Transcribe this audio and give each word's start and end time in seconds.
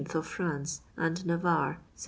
of 0.15 0.25
France 0.25 0.81
and 0.97 1.23
Na 1.27 1.37
varre, 1.37 1.77
1774. 1.77 1.77